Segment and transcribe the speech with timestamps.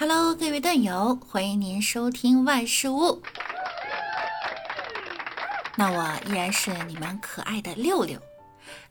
[0.00, 3.22] Hello，各位段友，欢迎您收听万事屋。
[5.76, 8.18] 那我依然是你们可爱的六六。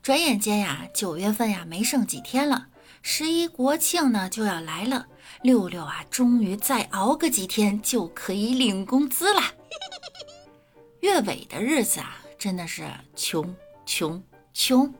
[0.04, 2.68] 转眼间呀，九月份呀没剩几天了，
[3.02, 5.04] 十一国庆呢就要来了。
[5.42, 9.42] 六六啊，终于再熬个几天就可以领工资了。
[11.00, 13.52] 月尾的日子啊，真的是穷
[13.84, 14.22] 穷
[14.54, 14.94] 穷。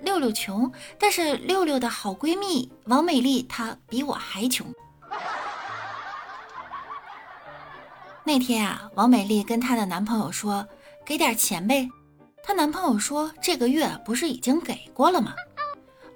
[0.00, 4.66] 六六穷，但是六六的好闺蜜王美丽她比我还穷。
[8.24, 10.66] 那天啊，王美丽跟她的男朋友说
[11.04, 11.88] ：“给点钱呗。”
[12.42, 15.34] 她男朋友说：“这个月不是已经给过了吗？”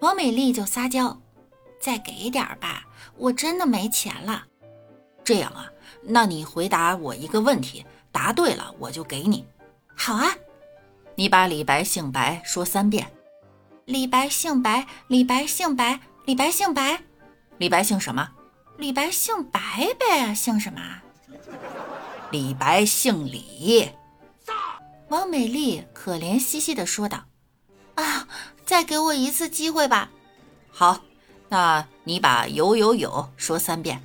[0.00, 1.16] 王美丽就撒娇
[1.80, 2.84] ：“再给点吧，
[3.16, 4.44] 我真的没钱了。”
[5.24, 5.66] 这样啊，
[6.02, 9.44] 那你回答我一个问题，答对了我就给你。
[9.96, 10.28] 好啊，
[11.16, 13.10] 你把李白姓白说三遍。
[13.86, 17.04] 李白姓白，李白姓白，李白姓白，
[17.56, 18.28] 李白姓什么？
[18.78, 19.60] 李白姓白
[19.96, 20.80] 呗，姓什么？
[22.32, 23.88] 李白姓李。
[25.08, 27.26] 王美丽可怜兮兮的说道
[27.94, 28.26] ：“啊，
[28.64, 30.10] 再给我一次机会吧。”
[30.68, 31.02] 好，
[31.48, 34.02] 那你把有有有说三遍。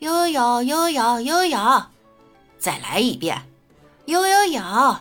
[0.00, 1.86] 有有有有有有有，
[2.58, 3.48] 再来一遍。
[4.06, 4.98] 有有有，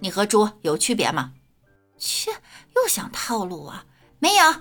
[0.00, 1.32] 你和猪有区别吗？
[1.96, 2.30] 切。
[2.82, 3.74] 又想套路我？
[4.18, 4.54] 没有，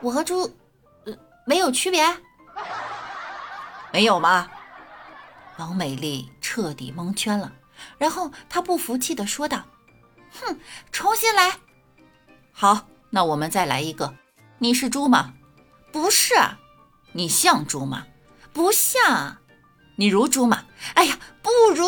[0.00, 0.42] 我和猪，
[1.04, 2.04] 呃，没有区别，
[3.92, 4.48] 没有吗？
[5.58, 7.52] 王美丽彻底蒙圈了，
[7.98, 9.64] 然后她不服气的说道
[10.40, 10.58] ：“哼，
[10.92, 11.58] 重新来。
[12.52, 14.14] 好，那我们再来一个。
[14.58, 15.34] 你是猪吗？
[15.92, 16.34] 不是。
[17.12, 18.06] 你像猪吗？
[18.52, 19.38] 不像。
[19.96, 20.64] 你如猪吗？
[20.94, 21.86] 哎呀，不如。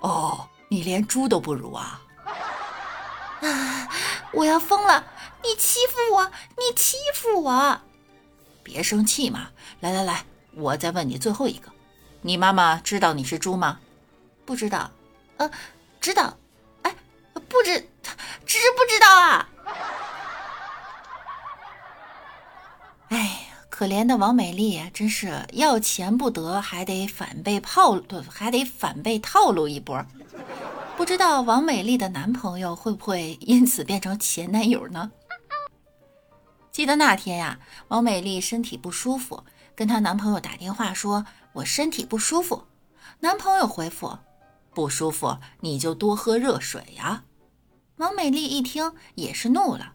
[0.00, 2.02] 哦，你连猪都不如啊！
[3.46, 3.88] 啊！
[4.32, 5.04] 我要疯了！
[5.42, 6.30] 你欺负我！
[6.56, 7.80] 你欺负我！
[8.62, 9.50] 别生气嘛！
[9.80, 11.70] 来来来，我再问你最后一个：
[12.22, 13.78] 你妈妈知道你是猪吗？
[14.44, 14.90] 不知道。
[15.36, 15.50] 呃，
[16.00, 16.36] 知道。
[16.82, 16.94] 哎，
[17.48, 17.78] 不知，
[18.44, 19.48] 知不知道啊？
[23.10, 30.04] 哎，可怜的王美丽，真是要钱不得，还得反被套，还得反被套路一波。
[30.96, 35.12] 不知道王美丽的男朋友会不会因此变成前男友呢？
[36.72, 42.64] 记得那天呀，王美丽身体不舒服，跟她男朋友打电话说：“我身体不舒服。”
[43.20, 44.18] 男朋友回复
[44.72, 47.24] ：“不舒服你就多喝热水呀。”
[47.96, 49.92] 王美丽一听也是怒了：“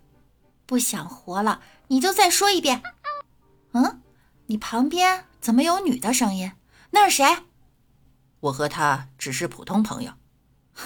[0.68, 2.84] 不想活了，你就再说一遍。”
[3.74, 4.02] 嗯，
[4.46, 6.52] 你旁边怎么有女的声音？
[6.92, 7.38] 那是谁？
[8.42, 10.14] 我和他只是普通朋友。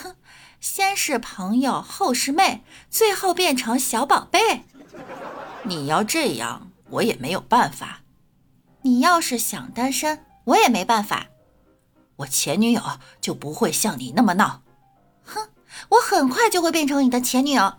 [0.03, 0.15] 哼，
[0.59, 4.63] 先是朋友，后是妹，最后变成小宝贝。
[5.63, 8.01] 你要这样，我也没有办法。
[8.81, 11.27] 你要是想单身，我也没办法。
[12.17, 12.81] 我前女友
[13.19, 14.61] 就不会像你那么闹。
[15.23, 15.49] 哼，
[15.89, 17.73] 我很快就会变成你的前女友。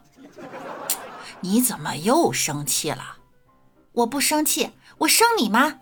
[1.41, 3.19] 你怎么又生气了？
[3.93, 5.81] 我不生气，我生你吗？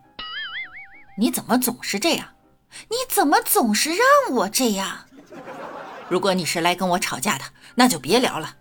[1.16, 2.28] 你怎么总是这样？
[2.90, 5.06] 你怎么总是让我这样？
[6.08, 7.44] 如果你是来跟我吵架的，
[7.74, 8.56] 那就别聊了。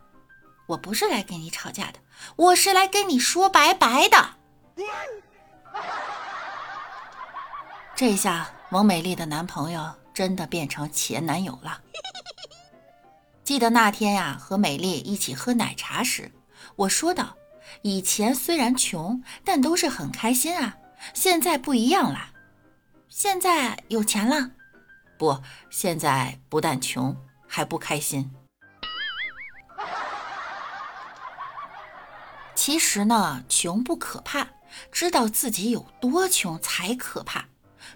[0.65, 1.99] 我不是来跟你吵架的，
[2.37, 4.35] 我是来跟你说拜拜的。
[7.95, 11.81] 这下王美丽的男朋友真的变成前男友了。
[13.43, 16.31] 记得那天呀，和美丽一起喝奶茶时，
[16.77, 17.35] 我说道
[17.83, 20.77] ：“以前虽然穷，但都是很开心啊。
[21.13, 22.29] 现在不一样了，
[23.09, 24.51] 现在有钱了。
[25.19, 27.15] 不，现在不但穷。”
[27.53, 28.31] 还不开心。
[32.55, 34.47] 其实呢，穷不可怕，
[34.91, 37.45] 知道自己有多穷才可怕。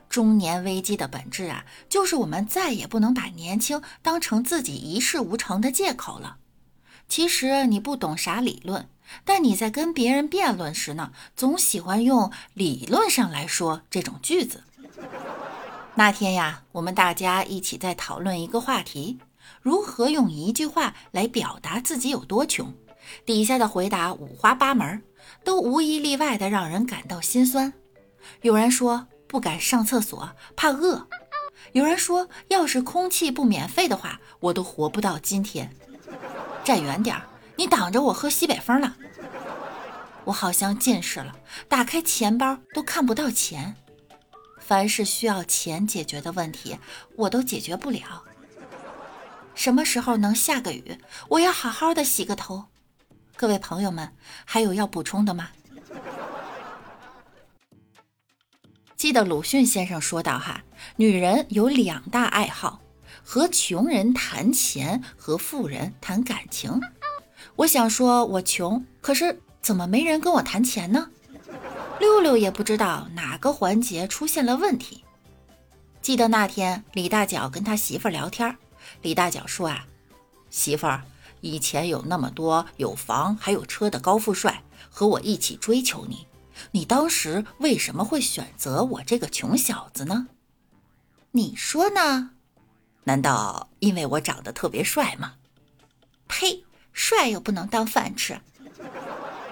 [0.08, 6.38] 中年危机的本质啊，就是我们再也不能把年轻当成自己一事无成的借口了。
[7.10, 8.88] 其实你不懂啥理论，
[9.26, 14.64] 但你在跟别人辩论时呢，总喜欢用“理论上来说”这种句子。
[15.96, 19.18] 那天呀，我们大家一起在讨论一个话题。
[19.62, 22.74] 如何用一句话来表达自己有多穷？
[23.26, 25.02] 底下的回答五花八门，
[25.44, 27.74] 都无一例外的让人感到心酸。
[28.42, 31.08] 有人说不敢上厕所，怕饿；
[31.72, 35.74] 有人说要是空气不免费的话，我都活不到今天。
[36.66, 37.24] 站远点儿，
[37.56, 38.96] 你挡着我喝西北风了。
[40.26, 41.34] 我好像近视了，
[41.70, 43.76] 打开钱包都看不到钱。
[44.60, 46.78] 凡是需要钱解决的问题，
[47.16, 48.26] 我都解决不了。
[49.58, 51.00] 什么时候能下个雨？
[51.30, 52.66] 我要好好的洗个头。
[53.36, 54.14] 各位朋友们，
[54.46, 55.50] 还有要补充的吗？
[58.96, 60.64] 记得鲁迅先生说道：“哈，
[60.98, 62.82] 女人有两大爱好，
[63.24, 66.80] 和穷人谈钱，和富人谈感情。”
[67.58, 71.10] 我想说，我穷，可是怎么没人跟我谈钱呢？
[72.00, 75.04] 六六也不知道哪个环节出现了问题。
[76.00, 78.56] 记得那天李大脚跟他媳妇聊天，
[79.02, 79.86] 李大脚说：“啊，
[80.50, 81.04] 媳妇儿，
[81.42, 86.26] 以前有那么多有房还有车的高富帅和我一起追求你。”
[86.72, 90.28] 你当时为什么会选择我这个穷小子呢？
[91.32, 92.32] 你说呢？
[93.04, 95.36] 难道因为我长得特别帅吗？
[96.28, 96.64] 呸！
[96.94, 98.42] 帅又不能当饭吃。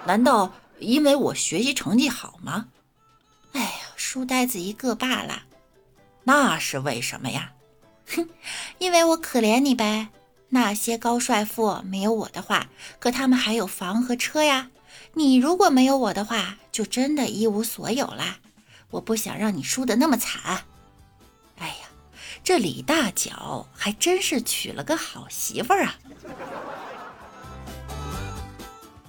[0.04, 2.66] 难道因为我学习成绩好吗？
[3.52, 5.44] 哎呀，书呆子一个罢了。
[6.24, 7.52] 那是为什么呀？
[8.14, 8.28] 哼，
[8.78, 10.08] 因为我可怜你呗。
[10.48, 12.68] 那些高帅富没有我的话，
[13.00, 14.70] 可他们还有房和车呀。
[15.14, 18.38] 你如果没有我的话，就真的一无所有啦。
[18.90, 20.64] 我不想让你输得那么惨。
[21.58, 21.88] 哎呀，
[22.44, 25.98] 这李大脚还真是娶了个好媳妇儿啊！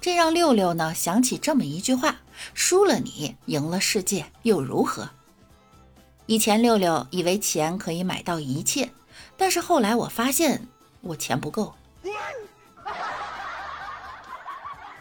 [0.02, 2.16] 这让六六呢想起这么一句话：
[2.54, 5.10] 输了你，赢了世界又如何？
[6.28, 8.92] 以前六六以为钱可以买到一切，
[9.38, 10.68] 但是后来我发现
[11.02, 11.74] 我钱不够。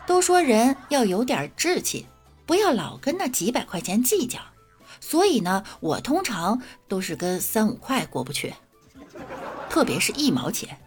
[0.06, 2.06] 都说人要有点志气，
[2.46, 4.38] 不要老跟那几百块钱计较。
[5.00, 8.54] 所以呢，我通常都是跟三五块过不去，
[9.68, 10.78] 特别是一毛钱。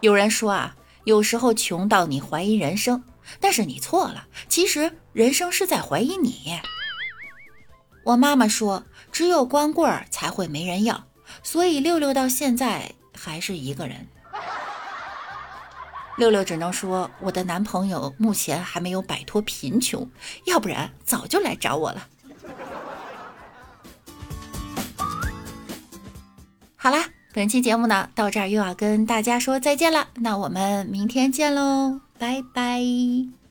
[0.00, 3.02] 有人说啊，有时候穷到你怀疑人生，
[3.40, 6.60] 但是你错了，其实人生是在怀疑你。
[8.04, 11.04] 我妈妈说，只有光棍儿才会没人要，
[11.42, 14.08] 所以六六到现在还是一个人。
[16.18, 20.08] 六六只能说，我的男朋友目前还没有摆脱贫穷，
[20.44, 22.06] 要不然早就来找我了。
[26.76, 33.41] 好啦，本期节目呢到这儿又要跟大家说再见了，那我们明天见喽，拜拜。